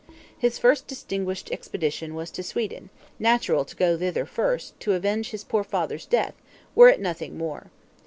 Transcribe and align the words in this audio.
His 0.35 0.57
first 0.57 0.87
distinguished 0.87 1.51
expedition 1.51 2.15
was 2.15 2.31
to 2.31 2.41
Sweden: 2.41 2.89
natural 3.19 3.63
to 3.65 3.75
go 3.75 3.95
thither 3.99 4.25
first, 4.25 4.79
to 4.79 4.93
avenge 4.93 5.29
his 5.29 5.43
poor 5.43 5.63
father's 5.63 6.07
death, 6.07 6.33
were 6.73 6.89
it 6.89 6.99
nothing 6.99 7.37
more. 7.37 7.69